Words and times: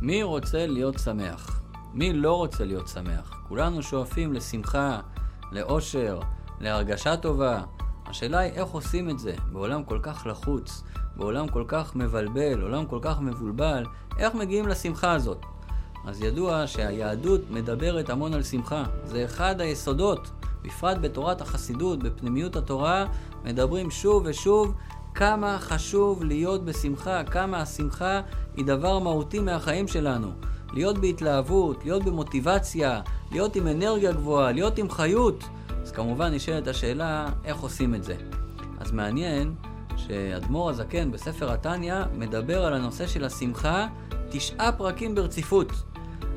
מי 0.00 0.22
רוצה 0.22 0.66
להיות 0.66 0.98
שמח? 0.98 1.60
מי 1.94 2.12
לא 2.12 2.36
רוצה 2.36 2.64
להיות 2.64 2.88
שמח? 2.88 3.30
כולנו 3.48 3.82
שואפים 3.82 4.32
לשמחה, 4.32 5.00
לאושר, 5.52 6.20
להרגשה 6.60 7.16
טובה. 7.16 7.62
השאלה 8.06 8.38
היא 8.38 8.52
איך 8.52 8.68
עושים 8.68 9.10
את 9.10 9.18
זה 9.18 9.34
בעולם 9.52 9.84
כל 9.84 9.98
כך 10.02 10.26
לחוץ, 10.26 10.82
בעולם 11.16 11.48
כל 11.48 11.64
כך 11.68 11.96
מבלבל, 11.96 12.62
עולם 12.62 12.86
כל 12.86 12.98
כך 13.02 13.20
מבולבל, 13.20 13.84
איך 14.18 14.34
מגיעים 14.34 14.68
לשמחה 14.68 15.12
הזאת? 15.12 15.46
אז 16.06 16.22
ידוע 16.22 16.66
שהיהדות 16.66 17.40
מדברת 17.50 18.10
המון 18.10 18.34
על 18.34 18.42
שמחה. 18.42 18.84
זה 19.04 19.24
אחד 19.24 19.60
היסודות, 19.60 20.30
בפרט 20.62 20.98
בתורת 21.00 21.40
החסידות, 21.40 22.02
בפנימיות 22.02 22.56
התורה, 22.56 23.04
מדברים 23.44 23.90
שוב 23.90 24.22
ושוב 24.26 24.74
כמה 25.14 25.58
חשוב 25.58 26.24
להיות 26.24 26.64
בשמחה, 26.64 27.24
כמה 27.24 27.60
השמחה 27.60 28.20
היא 28.58 28.66
דבר 28.66 28.98
מהותי 28.98 29.38
מהחיים 29.38 29.88
שלנו. 29.88 30.30
להיות 30.72 30.98
בהתלהבות, 30.98 31.84
להיות 31.84 32.04
במוטיבציה, 32.04 33.00
להיות 33.32 33.56
עם 33.56 33.66
אנרגיה 33.66 34.12
גבוהה, 34.12 34.52
להיות 34.52 34.78
עם 34.78 34.90
חיות. 34.90 35.44
אז 35.82 35.92
כמובן 35.92 36.34
נשאלת 36.34 36.68
השאלה, 36.68 37.28
איך 37.44 37.56
עושים 37.56 37.94
את 37.94 38.04
זה? 38.04 38.16
אז 38.80 38.92
מעניין 38.92 39.54
שאדמו"ר 39.96 40.70
הזקן 40.70 41.10
בספר 41.10 41.52
התניא 41.52 41.94
מדבר 42.14 42.64
על 42.64 42.74
הנושא 42.74 43.06
של 43.06 43.24
השמחה 43.24 43.86
תשעה 44.30 44.72
פרקים 44.72 45.14
ברציפות. 45.14 45.72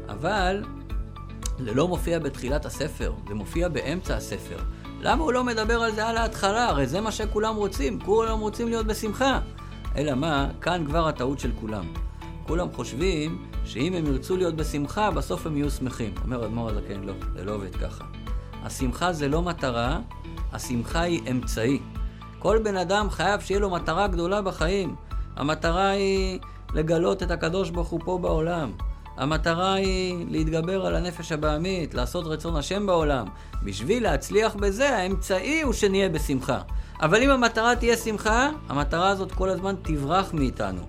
אבל 0.09 0.63
זה 1.59 1.73
לא 1.73 1.87
מופיע 1.87 2.19
בתחילת 2.19 2.65
הספר, 2.65 3.13
זה 3.27 3.33
מופיע 3.33 3.69
באמצע 3.69 4.15
הספר. 4.15 4.57
למה 4.99 5.23
הוא 5.23 5.33
לא 5.33 5.43
מדבר 5.43 5.81
על 5.81 5.91
זה 5.91 6.07
על 6.07 6.17
ההתחלה? 6.17 6.69
הרי 6.69 6.87
זה 6.87 7.01
מה 7.01 7.11
שכולם 7.11 7.55
רוצים, 7.55 7.99
כולם 7.99 8.39
רוצים 8.39 8.67
להיות 8.67 8.85
בשמחה. 8.85 9.39
אלא 9.95 10.13
מה, 10.15 10.49
כאן 10.61 10.85
כבר 10.87 11.07
הטעות 11.07 11.39
של 11.39 11.51
כולם. 11.59 11.85
כולם 12.47 12.67
חושבים 12.73 13.45
שאם 13.65 13.93
הם 13.93 14.05
ירצו 14.05 14.37
להיות 14.37 14.55
בשמחה, 14.55 15.11
בסוף 15.11 15.45
הם 15.47 15.57
יהיו 15.57 15.71
שמחים. 15.71 16.13
אומר 16.23 16.45
אדמו"ר 16.45 16.69
הזקן, 16.69 17.03
לא, 17.03 17.13
זה 17.35 17.43
לא 17.43 17.51
עובד 17.51 17.75
ככה. 17.75 18.03
השמחה 18.63 19.13
זה 19.13 19.27
לא 19.27 19.41
מטרה, 19.41 19.99
השמחה 20.53 21.01
היא 21.01 21.31
אמצעי. 21.31 21.79
כל 22.39 22.59
בן 22.63 22.77
אדם 22.77 23.09
חייב 23.09 23.41
שיהיה 23.41 23.59
לו 23.59 23.69
מטרה 23.69 24.07
גדולה 24.07 24.41
בחיים. 24.41 24.95
המטרה 25.35 25.89
היא 25.89 26.39
לגלות 26.73 27.23
את 27.23 27.31
הקדוש 27.31 27.69
ברוך 27.69 27.89
הוא 27.89 27.99
פה 28.05 28.17
בעולם. 28.21 28.71
המטרה 29.17 29.73
היא 29.73 30.25
להתגבר 30.29 30.85
על 30.85 30.95
הנפש 30.95 31.31
הבעמית, 31.31 31.93
לעשות 31.93 32.25
רצון 32.25 32.55
השם 32.55 32.85
בעולם. 32.85 33.27
בשביל 33.63 34.03
להצליח 34.03 34.55
בזה, 34.55 34.97
האמצעי 34.97 35.61
הוא 35.61 35.73
שנהיה 35.73 36.09
בשמחה. 36.09 36.59
אבל 37.01 37.23
אם 37.23 37.29
המטרה 37.29 37.75
תהיה 37.75 37.97
שמחה, 37.97 38.49
המטרה 38.69 39.09
הזאת 39.09 39.31
כל 39.31 39.49
הזמן 39.49 39.75
תברח 39.81 40.33
מאיתנו. 40.33 40.81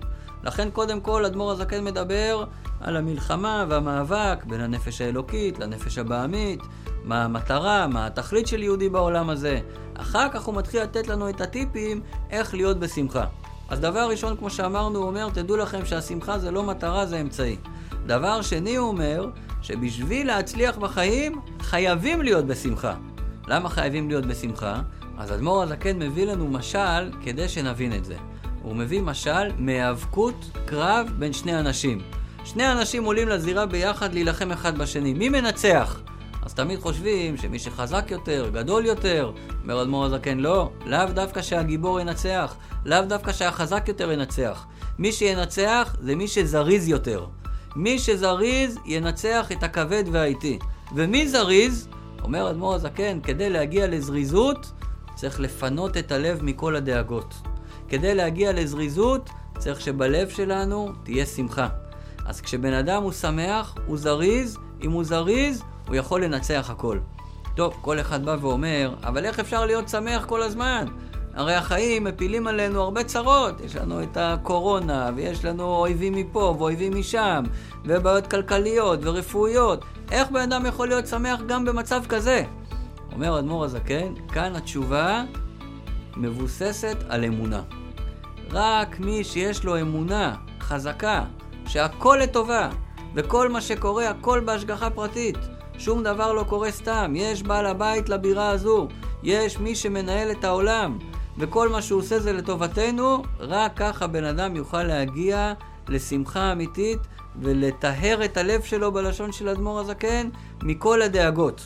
לכן 0.43 0.69
קודם 0.69 1.01
כל 1.01 1.25
אדמו"ר 1.25 1.51
הזקן 1.51 1.83
מדבר 1.83 2.45
על 2.81 2.97
המלחמה 2.97 3.65
והמאבק 3.69 4.43
בין 4.45 4.61
הנפש 4.61 5.01
האלוקית 5.01 5.59
לנפש 5.59 5.97
הבעמית, 5.97 6.59
מה 7.03 7.23
המטרה, 7.23 7.87
מה 7.87 8.05
התכלית 8.07 8.47
של 8.47 8.63
יהודי 8.63 8.89
בעולם 8.89 9.29
הזה. 9.29 9.59
אחר 9.93 10.29
כך 10.29 10.43
הוא 10.43 10.55
מתחיל 10.55 10.83
לתת 10.83 11.07
לנו 11.07 11.29
את 11.29 11.41
הטיפים 11.41 12.01
איך 12.29 12.53
להיות 12.53 12.79
בשמחה. 12.79 13.25
אז 13.69 13.79
דבר 13.79 14.09
ראשון, 14.09 14.37
כמו 14.37 14.49
שאמרנו, 14.49 14.99
הוא 14.99 15.07
אומר, 15.07 15.29
תדעו 15.29 15.57
לכם 15.57 15.85
שהשמחה 15.85 16.39
זה 16.39 16.51
לא 16.51 16.63
מטרה, 16.63 17.05
זה 17.05 17.21
אמצעי. 17.21 17.57
דבר 18.05 18.41
שני, 18.41 18.75
הוא 18.75 18.87
אומר, 18.87 19.29
שבשביל 19.61 20.27
להצליח 20.27 20.77
בחיים, 20.77 21.41
חייבים 21.59 22.21
להיות 22.21 22.45
בשמחה. 22.45 22.95
למה 23.47 23.69
חייבים 23.69 24.09
להיות 24.09 24.25
בשמחה? 24.25 24.81
אז 25.17 25.31
אדמו"ר 25.31 25.63
הזקן 25.63 25.99
מביא 25.99 26.25
לנו 26.25 26.47
משל 26.47 27.11
כדי 27.23 27.49
שנבין 27.49 27.93
את 27.93 28.05
זה. 28.05 28.15
הוא 28.63 28.75
מביא 28.75 29.01
משל 29.01 29.51
מהיאבקות 29.57 30.49
קרב 30.65 31.09
בין 31.19 31.33
שני 31.33 31.59
אנשים. 31.59 32.01
שני 32.45 32.71
אנשים 32.71 33.03
עולים 33.03 33.27
לזירה 33.27 33.65
ביחד 33.65 34.13
להילחם 34.13 34.51
אחד 34.51 34.77
בשני. 34.77 35.13
מי 35.13 35.29
מנצח? 35.29 36.01
אז 36.41 36.53
תמיד 36.53 36.79
חושבים 36.79 37.37
שמי 37.37 37.59
שחזק 37.59 38.05
יותר, 38.09 38.49
גדול 38.53 38.85
יותר, 38.85 39.31
אומר 39.63 39.81
אדמו"ר 39.81 40.05
הזקן, 40.05 40.37
לא, 40.37 40.71
לאו 40.85 41.05
דווקא 41.13 41.41
שהגיבור 41.41 41.99
ינצח, 41.99 42.55
לאו 42.85 43.01
דווקא 43.01 43.31
שהחזק 43.31 43.87
יותר 43.87 44.11
ינצח. 44.11 44.65
מי 44.99 45.11
שינצח 45.11 45.95
זה 46.01 46.15
מי 46.15 46.27
שזריז 46.27 46.87
יותר. 46.87 47.25
מי 47.75 47.99
שזריז 47.99 48.79
ינצח 48.85 49.51
את 49.51 49.63
הכבד 49.63 50.03
והאיטי. 50.11 50.59
ומי 50.95 51.27
זריז? 51.27 51.87
אומר 52.23 52.49
אדמו"ר 52.49 52.75
הזקן, 52.75 53.19
כדי 53.21 53.49
להגיע 53.49 53.87
לזריזות, 53.87 54.71
צריך 55.15 55.39
לפנות 55.39 55.97
את 55.97 56.11
הלב 56.11 56.43
מכל 56.43 56.75
הדאגות. 56.75 57.33
כדי 57.89 58.15
להגיע 58.15 58.53
לזריזות, 58.53 59.29
צריך 59.57 59.81
שבלב 59.81 60.29
שלנו 60.29 60.91
תהיה 61.03 61.25
שמחה. 61.25 61.67
אז 62.25 62.41
כשבן 62.41 62.73
אדם 62.73 63.03
הוא 63.03 63.11
שמח, 63.11 63.75
הוא 63.87 63.97
זריז, 63.97 64.57
אם 64.81 64.91
הוא 64.91 65.03
זריז, 65.03 65.63
הוא 65.87 65.95
יכול 65.95 66.23
לנצח 66.23 66.69
הכל. 66.69 66.99
טוב, 67.55 67.73
כל 67.81 67.99
אחד 67.99 68.25
בא 68.25 68.35
ואומר, 68.41 68.93
אבל 69.03 69.25
איך 69.25 69.39
אפשר 69.39 69.65
להיות 69.65 69.89
שמח 69.89 70.25
כל 70.25 70.41
הזמן? 70.41 70.85
הרי 71.33 71.55
החיים 71.55 72.03
מפילים 72.03 72.47
עלינו 72.47 72.81
הרבה 72.81 73.03
צרות. 73.03 73.61
יש 73.61 73.75
לנו 73.75 74.03
את 74.03 74.17
הקורונה, 74.17 75.09
ויש 75.15 75.45
לנו 75.45 75.63
אויבים 75.63 76.13
מפה 76.13 76.55
ואויבים 76.57 76.99
משם, 76.99 77.43
ובעיות 77.85 78.27
כלכליות 78.27 78.99
ורפואיות. 79.03 79.85
איך 80.11 80.31
בן 80.31 80.39
אדם 80.39 80.65
יכול 80.65 80.87
להיות 80.87 81.07
שמח 81.07 81.41
גם 81.47 81.65
במצב 81.65 82.03
כזה? 82.09 82.43
אומר 83.13 83.39
אדמו"ר 83.39 83.65
הזקן, 83.65 84.13
כאן 84.27 84.55
התשובה 84.55 85.23
מבוססת 86.17 86.97
על 87.09 87.25
אמונה. 87.25 87.61
רק 88.51 88.99
מי 88.99 89.23
שיש 89.23 89.63
לו 89.63 89.81
אמונה 89.81 90.35
חזקה, 90.59 91.23
שהכל 91.67 92.19
לטובה, 92.21 92.69
וכל 93.15 93.49
מה 93.49 93.61
שקורה, 93.61 94.09
הכל 94.09 94.39
בהשגחה 94.39 94.89
פרטית. 94.89 95.37
שום 95.77 96.03
דבר 96.03 96.33
לא 96.33 96.43
קורה 96.43 96.71
סתם, 96.71 97.13
יש 97.15 97.43
בעל 97.43 97.65
הבית 97.65 98.09
לבירה 98.09 98.49
הזו, 98.49 98.87
יש 99.23 99.59
מי 99.59 99.75
שמנהל 99.75 100.31
את 100.31 100.43
העולם, 100.43 100.97
וכל 101.37 101.69
מה 101.69 101.81
שהוא 101.81 101.99
עושה 101.99 102.19
זה 102.19 102.33
לטובתנו, 102.33 103.23
רק 103.39 103.71
ככה 103.75 104.07
בן 104.07 104.23
אדם 104.23 104.55
יוכל 104.55 104.83
להגיע 104.83 105.53
לשמחה 105.87 106.51
אמיתית 106.51 106.99
ולטהר 107.41 108.25
את 108.25 108.37
הלב 108.37 108.61
שלו 108.61 108.91
בלשון 108.91 109.31
של 109.31 109.49
אדמו"ר 109.49 109.79
הזקן 109.79 110.29
מכל 110.63 111.01
הדאגות. 111.01 111.65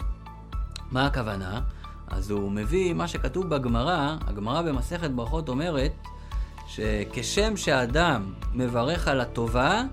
מה 0.91 1.05
הכוונה? 1.05 1.61
אז 2.07 2.31
הוא 2.31 2.51
מביא 2.51 2.93
מה 2.93 3.07
שכתוב 3.07 3.49
בגמרא, 3.49 4.15
הגמרא 4.27 4.61
במסכת 4.61 5.09
ברכות 5.09 5.49
אומרת 5.49 5.91
שכשם 6.67 7.57
שאדם 7.57 8.33
מברך 8.53 9.07
על 9.07 9.21
הטובה, 9.21 9.83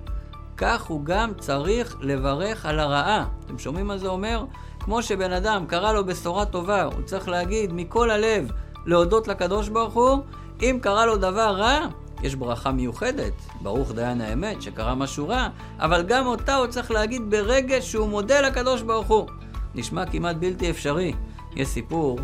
כך 0.57 0.83
הוא 0.83 1.05
גם 1.05 1.33
צריך 1.39 1.97
לברך 2.01 2.67
על 2.67 2.81
הרעה. 2.81 3.27
אתם 3.45 3.59
שומעים 3.59 3.87
מה 3.87 3.99
זה 3.99 4.09
אומר? 4.09 4.45
כמו 4.81 5.03
שבן 5.03 5.33
אדם 5.33 5.67
קרא 5.67 5.93
לו 5.93 6.07
בשורה 6.07 6.45
טובה, 6.45 6.83
הוא 6.83 7.03
צריך 7.05 7.29
להגיד 7.29 7.73
מכל 7.73 8.11
הלב 8.11 8.51
להודות 8.87 9.29
לקדוש 9.29 9.69
ברוך 9.69 9.95
הוא, 9.95 10.19
אם 10.63 10.79
קרה 10.83 11.07
לו 11.07 11.17
דבר 11.17 11.57
רע, 11.57 11.87
יש 12.23 12.35
ברכה 12.35 12.73
מיוחדת, 12.73 13.33
ברוך 13.63 13.93
דיין 13.93 14.21
האמת, 14.21 14.63
שקרה 14.63 14.95
משהו 14.95 15.29
רע, 15.29 15.49
אבל 15.79 16.03
גם 16.03 16.27
אותה 16.27 16.57
הוא 16.57 16.67
צריך 16.67 16.91
להגיד 16.91 17.31
ברגע 17.31 17.83
שהוא 17.83 18.09
מודה 18.09 18.41
לקדוש 18.41 18.83
ברוך 18.83 19.09
הוא. 19.09 19.29
נשמע 19.75 20.07
כמעט 20.07 20.37
בלתי 20.37 20.71
אפשרי. 20.71 21.13
יש 21.57 21.69
סיפור 21.69 22.19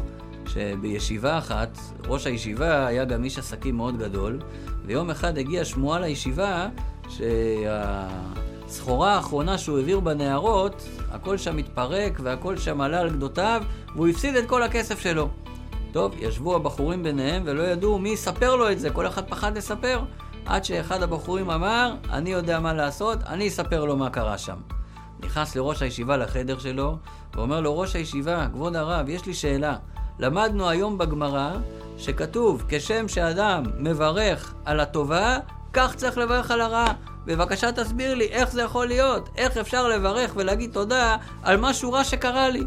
שבישיבה 0.46 1.38
אחת, 1.38 1.78
ראש 2.06 2.26
הישיבה 2.26 2.86
היה 2.86 3.04
גם 3.04 3.24
איש 3.24 3.38
עסקים 3.38 3.76
מאוד 3.76 3.98
גדול, 3.98 4.40
ויום 4.84 5.10
אחד 5.10 5.38
הגיעה 5.38 5.64
שמועה 5.64 6.00
לישיבה 6.00 6.68
שהסחורה 8.68 9.14
האחרונה 9.14 9.58
שהוא 9.58 9.78
העביר 9.78 10.00
בנהרות, 10.00 10.88
הכל 11.10 11.38
שם 11.38 11.56
התפרק 11.56 12.20
והכל 12.22 12.56
שם 12.56 12.80
עלה 12.80 13.00
על 13.00 13.10
גדותיו, 13.10 13.62
והוא 13.94 14.08
הפסיד 14.08 14.36
את 14.36 14.48
כל 14.48 14.62
הכסף 14.62 15.00
שלו. 15.00 15.28
טוב, 15.92 16.14
ישבו 16.18 16.56
הבחורים 16.56 17.02
ביניהם 17.02 17.42
ולא 17.46 17.62
ידעו 17.62 17.98
מי 17.98 18.08
יספר 18.08 18.56
לו 18.56 18.70
את 18.70 18.80
זה, 18.80 18.90
כל 18.90 19.06
אחד 19.06 19.28
פחד 19.28 19.56
לספר. 19.56 20.00
עד 20.46 20.64
שאחד 20.64 21.02
הבחורים 21.02 21.50
אמר, 21.50 21.94
אני 22.10 22.30
יודע 22.30 22.60
מה 22.60 22.74
לעשות, 22.74 23.18
אני 23.22 23.48
אספר 23.48 23.84
לו 23.84 23.96
מה 23.96 24.10
קרה 24.10 24.38
שם. 24.38 24.56
נכנס 25.24 25.56
לראש 25.56 25.82
הישיבה 25.82 26.16
לחדר 26.16 26.58
שלו, 26.58 26.96
ואומר 27.34 27.60
לו, 27.60 27.78
ראש 27.78 27.96
הישיבה, 27.96 28.46
כבוד 28.52 28.76
הרב, 28.76 29.08
יש 29.08 29.26
לי 29.26 29.34
שאלה. 29.34 29.76
למדנו 30.18 30.68
היום 30.68 30.98
בגמרא 30.98 31.52
שכתוב, 31.98 32.64
כשם 32.68 33.08
שאדם 33.08 33.62
מברך 33.78 34.54
על 34.64 34.80
הטובה, 34.80 35.38
כך 35.72 35.94
צריך 35.94 36.18
לברך 36.18 36.50
על 36.50 36.60
הרעה. 36.60 36.92
בבקשה 37.26 37.72
תסביר 37.72 38.14
לי 38.14 38.24
איך 38.24 38.50
זה 38.50 38.62
יכול 38.62 38.86
להיות, 38.86 39.28
איך 39.36 39.56
אפשר 39.56 39.88
לברך 39.88 40.32
ולהגיד 40.36 40.72
תודה 40.72 41.16
על 41.42 41.56
משהו 41.56 41.92
רע 41.92 42.04
שקרה 42.04 42.48
לי. 42.48 42.64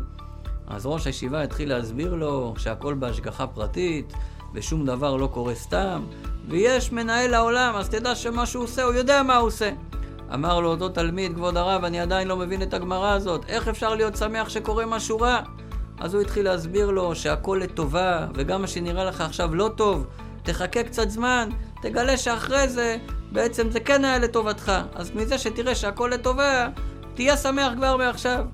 אז 0.67 0.85
ראש 0.85 1.07
הישיבה 1.07 1.41
התחיל 1.41 1.69
להסביר 1.69 2.15
לו 2.15 2.53
שהכל 2.57 2.93
בהשגחה 2.93 3.47
פרטית, 3.47 4.13
ושום 4.53 4.85
דבר 4.85 5.15
לא 5.15 5.27
קורה 5.27 5.55
סתם, 5.55 6.03
ויש 6.49 6.91
מנהל 6.91 7.33
העולם, 7.33 7.75
אז 7.75 7.89
תדע 7.89 8.15
שמה 8.15 8.45
שהוא 8.45 8.63
עושה, 8.63 8.83
הוא 8.83 8.93
יודע 8.93 9.23
מה 9.23 9.35
הוא 9.35 9.47
עושה. 9.47 9.71
אמר 10.33 10.59
לו 10.59 10.71
אותו 10.71 10.89
תלמיד, 10.89 11.35
כבוד 11.35 11.57
הרב, 11.57 11.83
אני 11.83 11.99
עדיין 11.99 12.27
לא 12.27 12.37
מבין 12.37 12.61
את 12.61 12.73
הגמרא 12.73 13.11
הזאת, 13.11 13.45
איך 13.47 13.67
אפשר 13.67 13.95
להיות 13.95 14.15
שמח 14.15 14.49
שקורה 14.49 14.85
משהו 14.85 15.19
רע? 15.19 15.39
אז 15.99 16.13
הוא 16.13 16.21
התחיל 16.21 16.45
להסביר 16.45 16.89
לו 16.89 17.15
שהכל 17.15 17.59
לטובה, 17.61 18.27
וגם 18.33 18.61
מה 18.61 18.67
שנראה 18.67 19.03
לך 19.03 19.21
עכשיו 19.21 19.55
לא 19.55 19.69
טוב, 19.75 20.05
תחכה 20.43 20.83
קצת 20.83 21.09
זמן, 21.09 21.49
תגלה 21.81 22.17
שאחרי 22.17 22.67
זה 22.67 22.97
בעצם 23.31 23.71
זה 23.71 23.79
כן 23.79 24.05
היה 24.05 24.19
לטובתך. 24.19 24.71
אז 24.95 25.11
מזה 25.15 25.37
שתראה 25.37 25.75
שהכל 25.75 26.09
לטובה, 26.13 26.67
תהיה 27.13 27.37
שמח 27.37 27.73
כבר 27.75 27.97
מעכשיו. 27.97 28.45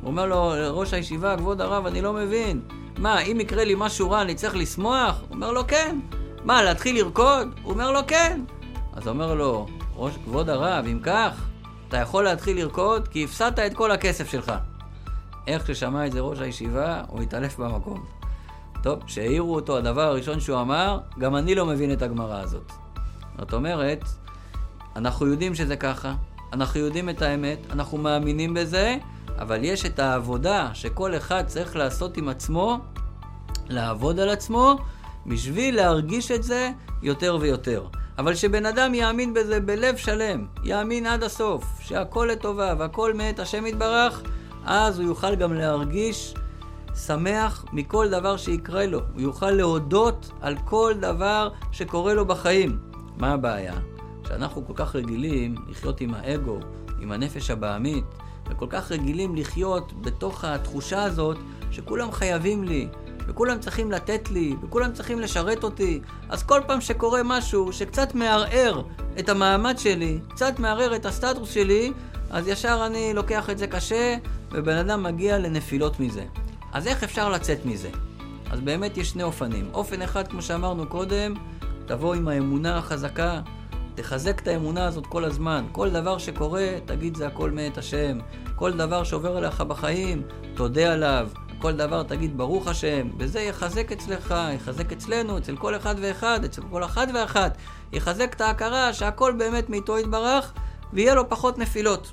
הוא 0.00 0.10
אומר 0.10 0.26
לו, 0.26 0.52
ראש 0.70 0.94
הישיבה, 0.94 1.36
כבוד 1.36 1.60
הרב, 1.60 1.86
אני 1.86 2.02
לא 2.02 2.12
מבין. 2.12 2.60
מה, 2.98 3.20
אם 3.20 3.40
יקרה 3.40 3.64
לי 3.64 3.74
משהו 3.78 4.10
רע, 4.10 4.22
אני 4.22 4.34
צריך 4.34 4.56
לשמוח? 4.56 5.20
הוא 5.20 5.34
אומר 5.34 5.52
לו, 5.52 5.66
כן. 5.68 5.98
מה, 6.44 6.62
להתחיל 6.62 6.96
לרקוד? 6.96 7.48
הוא 7.62 7.72
אומר 7.72 7.92
לו, 7.92 8.00
כן. 8.06 8.40
אז 8.92 9.08
אומר 9.08 9.34
לו, 9.34 9.66
ראש, 9.96 10.14
כבוד 10.24 10.50
הרב, 10.50 10.86
אם 10.86 10.98
כך, 11.02 11.44
אתה 11.88 11.96
יכול 11.96 12.24
להתחיל 12.24 12.56
לרקוד 12.56 13.08
כי 13.08 13.24
הפסדת 13.24 13.58
את 13.58 13.74
כל 13.74 13.90
הכסף 13.90 14.30
שלך. 14.30 14.52
איך 15.46 15.66
ששמע 15.66 16.06
את 16.06 16.12
זה 16.12 16.20
ראש 16.20 16.40
הישיבה, 16.40 17.02
הוא 17.08 17.22
התעלף 17.22 17.58
במקום. 17.58 18.04
טוב, 18.82 19.02
כשהעירו 19.06 19.54
אותו, 19.54 19.76
הדבר 19.78 20.02
הראשון 20.02 20.40
שהוא 20.40 20.60
אמר, 20.60 21.00
גם 21.18 21.36
אני 21.36 21.54
לא 21.54 21.66
מבין 21.66 21.92
את 21.92 22.02
הגמרא 22.02 22.40
הזאת. 22.40 22.72
זאת 23.38 23.52
אומרת, 23.52 24.04
אנחנו 24.96 25.26
יודעים 25.26 25.54
שזה 25.54 25.76
ככה, 25.76 26.14
אנחנו 26.52 26.80
יודעים 26.80 27.10
את 27.10 27.22
האמת, 27.22 27.58
אנחנו 27.70 27.98
מאמינים 27.98 28.54
בזה, 28.54 28.96
אבל 29.38 29.64
יש 29.64 29.86
את 29.86 29.98
העבודה 29.98 30.70
שכל 30.74 31.16
אחד 31.16 31.44
צריך 31.46 31.76
לעשות 31.76 32.16
עם 32.16 32.28
עצמו, 32.28 32.78
לעבוד 33.68 34.20
על 34.20 34.28
עצמו, 34.28 34.76
בשביל 35.26 35.76
להרגיש 35.76 36.30
את 36.30 36.42
זה 36.42 36.70
יותר 37.02 37.38
ויותר. 37.40 37.86
אבל 38.18 38.34
שבן 38.34 38.66
אדם 38.66 38.94
יאמין 38.94 39.34
בזה 39.34 39.60
בלב 39.60 39.96
שלם, 39.96 40.46
יאמין 40.64 41.06
עד 41.06 41.22
הסוף, 41.22 41.64
שהכל 41.80 42.28
לטובה 42.32 42.74
והכל 42.78 43.14
מאת 43.14 43.38
השם 43.38 43.66
יתברך, 43.66 44.22
אז 44.64 44.98
הוא 44.98 45.08
יוכל 45.08 45.34
גם 45.34 45.54
להרגיש 45.54 46.34
שמח 46.94 47.64
מכל 47.72 48.08
דבר 48.08 48.36
שיקרה 48.36 48.86
לו. 48.86 49.00
הוא 49.12 49.20
יוכל 49.20 49.50
להודות 49.50 50.30
על 50.40 50.56
כל 50.64 50.94
דבר 51.00 51.48
שקורה 51.72 52.14
לו 52.14 52.26
בחיים. 52.26 52.78
מה 53.16 53.32
הבעיה? 53.32 53.74
שאנחנו 54.28 54.66
כל 54.66 54.72
כך 54.76 54.96
רגילים 54.96 55.54
לחיות 55.68 56.00
עם 56.00 56.14
האגו, 56.14 56.58
עם 57.00 57.12
הנפש 57.12 57.50
הבעמית, 57.50 58.04
וכל 58.50 58.66
כך 58.70 58.92
רגילים 58.92 59.36
לחיות 59.36 59.92
בתוך 60.02 60.44
התחושה 60.44 61.02
הזאת 61.02 61.36
שכולם 61.70 62.12
חייבים 62.12 62.64
לי, 62.64 62.88
וכולם 63.28 63.60
צריכים 63.60 63.92
לתת 63.92 64.30
לי, 64.30 64.56
וכולם 64.62 64.92
צריכים 64.92 65.20
לשרת 65.20 65.64
אותי. 65.64 66.00
אז 66.28 66.42
כל 66.42 66.60
פעם 66.66 66.80
שקורה 66.80 67.20
משהו 67.24 67.72
שקצת 67.72 68.14
מערער 68.14 68.82
את 69.18 69.28
המעמד 69.28 69.78
שלי, 69.78 70.18
קצת 70.28 70.58
מערער 70.58 70.96
את 70.96 71.06
הסטטוס 71.06 71.50
שלי, 71.50 71.92
אז 72.30 72.48
ישר 72.48 72.82
אני 72.86 73.14
לוקח 73.14 73.50
את 73.50 73.58
זה 73.58 73.66
קשה, 73.66 74.16
ובן 74.52 74.76
אדם 74.76 75.02
מגיע 75.02 75.38
לנפילות 75.38 76.00
מזה. 76.00 76.24
אז 76.72 76.86
איך 76.86 77.04
אפשר 77.04 77.28
לצאת 77.28 77.66
מזה? 77.66 77.90
אז 78.50 78.60
באמת 78.60 78.96
יש 78.96 79.10
שני 79.10 79.22
אופנים. 79.22 79.70
אופן 79.74 80.02
אחד, 80.02 80.28
כמו 80.28 80.42
שאמרנו 80.42 80.86
קודם, 80.86 81.34
תבוא 81.86 82.14
עם 82.14 82.28
האמונה 82.28 82.78
החזקה, 82.78 83.40
תחזק 83.94 84.40
את 84.40 84.48
האמונה 84.48 84.86
הזאת 84.86 85.06
כל 85.06 85.24
הזמן. 85.24 85.64
כל 85.72 85.90
דבר 85.90 86.18
שקורה, 86.18 86.68
תגיד 86.84 87.16
זה 87.16 87.26
הכל 87.26 87.50
מאת 87.50 87.78
השם. 87.78 88.18
כל 88.56 88.72
דבר 88.72 89.04
שעובר 89.04 89.38
אליך 89.38 89.60
בחיים, 89.60 90.22
תודה 90.54 90.92
עליו. 90.92 91.28
כל 91.58 91.72
דבר 91.72 92.02
תגיד 92.02 92.38
ברוך 92.38 92.66
השם, 92.66 93.08
וזה 93.18 93.40
יחזק 93.40 93.92
אצלך, 93.92 94.34
יחזק 94.54 94.92
אצלנו, 94.92 95.38
אצל 95.38 95.56
כל 95.56 95.76
אחד 95.76 95.94
ואחד, 96.00 96.44
אצל 96.44 96.62
כל 96.70 96.84
אחת 96.84 97.08
ואחת. 97.14 97.56
יחזק 97.92 98.34
את 98.34 98.40
ההכרה 98.40 98.92
שהכל 98.92 99.32
באמת 99.38 99.70
מאיתו 99.70 99.98
יתברך, 99.98 100.52
ויהיה 100.92 101.14
לו 101.14 101.28
פחות 101.28 101.58
נפילות. 101.58 102.12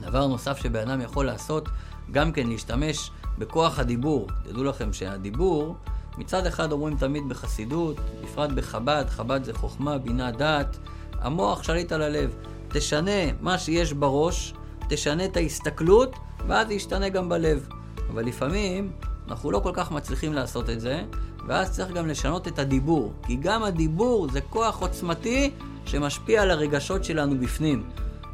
דבר 0.00 0.26
נוסף 0.26 0.56
שבן 0.56 0.90
אדם 0.90 1.00
יכול 1.00 1.26
לעשות, 1.26 1.68
גם 2.10 2.32
כן 2.32 2.46
להשתמש 2.46 3.10
בכוח 3.38 3.78
הדיבור. 3.78 4.28
תדעו 4.44 4.64
לכם 4.64 4.92
שהדיבור, 4.92 5.76
מצד 6.18 6.46
אחד 6.46 6.72
אומרים 6.72 6.96
תמיד 6.96 7.28
בחסידות, 7.28 7.96
בפרט 8.22 8.50
בחב"ד, 8.50 9.04
חב"ד 9.08 9.44
זה 9.44 9.54
חוכמה, 9.54 9.98
בינה, 9.98 10.30
דעת. 10.30 10.78
המוח 11.20 11.62
שליט 11.62 11.92
על 11.92 12.02
הלב. 12.02 12.34
תשנה 12.68 13.32
מה 13.40 13.58
שיש 13.58 13.92
בראש, 13.92 14.54
תשנה 14.88 15.24
את 15.24 15.36
ההסתכלות, 15.36 16.16
ואז 16.48 16.70
ישתנה 16.70 17.08
גם 17.08 17.28
בלב. 17.28 17.68
אבל 18.14 18.24
לפעמים 18.24 18.92
אנחנו 19.28 19.50
לא 19.50 19.58
כל 19.58 19.70
כך 19.74 19.92
מצליחים 19.92 20.32
לעשות 20.32 20.70
את 20.70 20.80
זה, 20.80 21.02
ואז 21.46 21.70
צריך 21.70 21.92
גם 21.92 22.06
לשנות 22.06 22.48
את 22.48 22.58
הדיבור. 22.58 23.12
כי 23.26 23.36
גם 23.36 23.62
הדיבור 23.62 24.28
זה 24.30 24.40
כוח 24.40 24.80
עוצמתי 24.80 25.50
שמשפיע 25.86 26.42
על 26.42 26.50
הרגשות 26.50 27.04
שלנו 27.04 27.40
בפנים. 27.40 27.84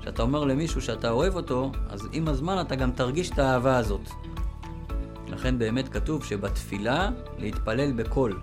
כשאתה 0.01 0.23
אומר 0.23 0.45
למישהו 0.45 0.81
שאתה 0.81 1.11
אוהב 1.11 1.37
אותו, 1.37 1.73
אז 1.89 2.09
עם 2.13 2.29
הזמן 2.29 2.61
אתה 2.61 2.75
גם 2.75 2.91
תרגיש 2.91 3.31
את 3.31 3.39
האהבה 3.39 3.77
הזאת. 3.77 4.11
לכן 5.29 5.59
באמת 5.59 5.89
כתוב 5.89 6.25
שבתפילה 6.25 7.11
להתפלל 7.39 7.93
בקול. 7.93 8.41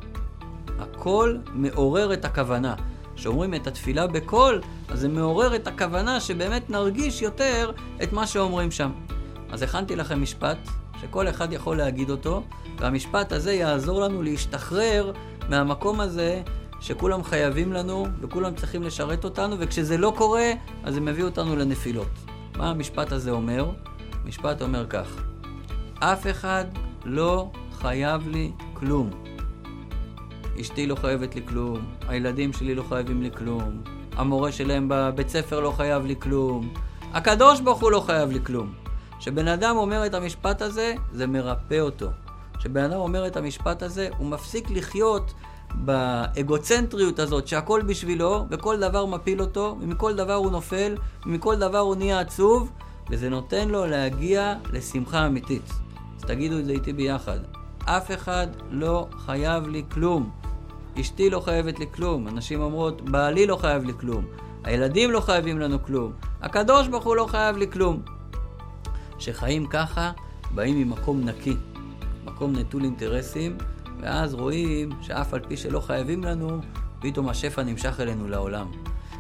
הקול 0.79 1.41
מעורר 1.53 2.13
את 2.13 2.25
הכוונה. 2.25 2.75
כשאומרים 3.15 3.53
את 3.53 3.67
התפילה 3.67 4.07
בקול, 4.07 4.61
אז 4.89 4.99
זה 4.99 5.07
מעורר 5.07 5.55
את 5.55 5.67
הכוונה 5.67 6.19
שבאמת 6.19 6.69
נרגיש 6.69 7.21
יותר 7.21 7.71
את 8.03 8.13
מה 8.13 8.27
שאומרים 8.27 8.71
שם. 8.71 8.91
אז 9.51 9.61
הכנתי 9.61 9.95
לכם 9.95 10.21
משפט 10.21 10.57
שכל 11.01 11.29
אחד 11.29 11.53
יכול 11.53 11.77
להגיד 11.77 12.09
אותו, 12.09 12.43
והמשפט 12.77 13.31
הזה 13.31 13.53
יעזור 13.53 14.01
לנו 14.01 14.21
להשתחרר 14.21 15.11
מהמקום 15.49 15.99
הזה 15.99 16.41
שכולם 16.79 17.23
חייבים 17.23 17.73
לנו 17.73 18.05
וכולם 18.21 18.55
צריכים 18.55 18.83
לשרת 18.83 19.23
אותנו, 19.23 19.55
וכשזה 19.59 19.97
לא 19.97 20.13
קורה, 20.17 20.51
אז 20.83 20.93
זה 20.93 21.01
מביא 21.01 21.23
אותנו 21.23 21.55
לנפילות. 21.55 22.07
מה 22.57 22.69
המשפט 22.69 23.11
הזה 23.11 23.31
אומר? 23.31 23.71
המשפט 24.23 24.61
אומר 24.61 24.87
כך: 24.87 25.23
אף 25.99 26.27
אחד 26.27 26.65
לא 27.05 27.51
חייב 27.71 28.27
לי 28.27 28.51
כלום. 28.73 29.09
אשתי 30.61 30.87
לא 30.87 30.95
חייבת 30.95 31.35
לי 31.35 31.41
כלום, 31.47 31.79
הילדים 32.07 32.53
שלי 32.53 32.75
לא 32.75 32.83
חייבים 32.89 33.21
לי 33.21 33.31
כלום, 33.31 33.81
המורה 34.15 34.51
שלהם 34.51 34.85
בבית 34.89 35.29
ספר 35.29 35.59
לא 35.59 35.71
חייב 35.71 36.05
לי 36.05 36.15
כלום, 36.19 36.73
הקדוש 37.13 37.61
ברוך 37.61 37.81
הוא 37.81 37.91
לא 37.91 37.99
חייב 37.99 38.31
לי 38.31 38.39
כלום. 38.43 38.86
כשבן 39.19 39.47
אדם 39.47 39.75
אומר 39.77 40.05
את 40.05 40.13
המשפט 40.13 40.61
הזה, 40.61 40.93
זה 41.11 41.27
מרפא 41.27 41.79
אותו. 41.79 42.07
כשבן 42.57 42.83
אדם 42.83 42.99
אומר 42.99 43.27
את 43.27 43.37
המשפט 43.37 43.83
הזה, 43.83 44.09
הוא 44.17 44.27
מפסיק 44.27 44.69
לחיות 44.69 45.33
באגוצנטריות 45.75 47.19
הזאת 47.19 47.47
שהכל 47.47 47.81
בשבילו, 47.81 48.45
וכל 48.49 48.79
דבר 48.79 49.05
מפיל 49.05 49.41
אותו, 49.41 49.77
ומכל 49.81 50.15
דבר 50.15 50.33
הוא 50.33 50.51
נופל, 50.51 50.95
ומכל 51.25 51.55
דבר 51.55 51.79
הוא 51.79 51.95
נהיה 51.95 52.19
עצוב, 52.19 52.71
וזה 53.09 53.29
נותן 53.29 53.69
לו 53.69 53.85
להגיע 53.85 54.53
לשמחה 54.73 55.27
אמיתית. 55.27 55.73
אז 56.17 56.23
תגידו 56.23 56.59
את 56.59 56.65
זה 56.65 56.71
איתי 56.71 56.93
ביחד. 56.93 57.39
אף 57.85 58.11
אחד 58.11 58.47
לא 58.69 59.07
חייב 59.25 59.67
לי 59.67 59.83
כלום. 59.91 60.29
אשתי 60.99 61.29
לא 61.29 61.39
חייבת 61.39 61.79
לי 61.79 61.85
כלום. 61.95 62.27
אנשים 62.27 62.61
אומרות, 62.61 63.01
בעלי 63.01 63.47
לא 63.47 63.55
חייב 63.55 63.83
לי 63.83 63.93
כלום. 63.99 64.25
הילדים 64.63 65.11
לא 65.11 65.19
חייבים 65.19 65.59
לנו 65.59 65.83
כלום. 65.83 66.11
הקדוש 66.41 66.87
ברוך 66.87 67.03
הוא 67.03 67.15
לא 67.15 67.25
חייב 67.25 67.57
לי 67.57 67.71
כלום. 67.71 68.16
שחיים 69.19 69.65
ככה, 69.65 70.11
באים 70.55 70.79
ממקום 70.79 71.21
נקי, 71.21 71.55
מקום 72.25 72.55
נטול 72.55 72.83
אינטרסים, 72.83 73.57
ואז 73.99 74.33
רואים 74.33 74.89
שאף 75.01 75.33
על 75.33 75.39
פי 75.47 75.57
שלא 75.57 75.79
חייבים 75.79 76.23
לנו, 76.23 76.61
פתאום 76.99 77.29
השפע 77.29 77.63
נמשך 77.63 77.99
אלינו 77.99 78.27
לעולם. 78.27 78.71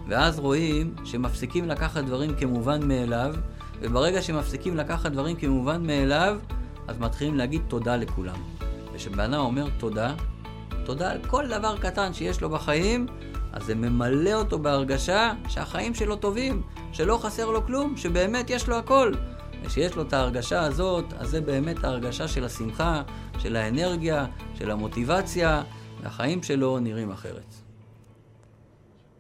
ואז 0.07 0.39
רואים 0.39 0.95
שמפסיקים 1.03 1.67
לקחת 1.67 2.03
דברים 2.03 2.35
כמובן 2.35 2.87
מאליו, 2.87 3.35
וברגע 3.81 4.21
שמפסיקים 4.21 4.77
לקחת 4.77 5.11
דברים 5.11 5.35
כמובן 5.35 5.87
מאליו, 5.87 6.37
אז 6.87 6.99
מתחילים 6.99 7.35
להגיד 7.37 7.61
תודה 7.67 7.95
לכולם. 7.95 8.35
וכשבן 8.93 9.19
אדם 9.19 9.39
אומר 9.39 9.67
תודה, 9.77 10.13
תודה 10.85 11.11
על 11.11 11.17
כל 11.27 11.47
דבר 11.47 11.77
קטן 11.77 12.13
שיש 12.13 12.41
לו 12.41 12.49
בחיים, 12.49 13.05
אז 13.53 13.63
זה 13.63 13.75
ממלא 13.75 14.33
אותו 14.33 14.59
בהרגשה 14.59 15.33
שהחיים 15.47 15.93
שלו 15.93 16.15
טובים, 16.15 16.61
שלא 16.91 17.17
חסר 17.21 17.49
לו 17.49 17.65
כלום, 17.65 17.97
שבאמת 17.97 18.49
יש 18.49 18.67
לו 18.69 18.75
הכל. 18.75 19.11
ושיש 19.63 19.95
לו 19.95 20.01
את 20.01 20.13
ההרגשה 20.13 20.61
הזאת, 20.61 21.13
אז 21.17 21.29
זה 21.29 21.41
באמת 21.41 21.83
ההרגשה 21.83 22.27
של 22.27 22.43
השמחה, 22.43 23.01
של 23.39 23.55
האנרגיה, 23.55 24.25
של 24.55 24.71
המוטיבציה, 24.71 25.63
והחיים 26.03 26.43
שלו 26.43 26.79
נראים 26.79 27.11
אחרת. 27.11 27.66